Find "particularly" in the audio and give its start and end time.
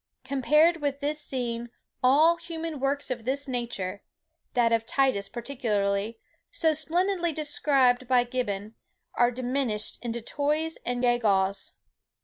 5.29-6.17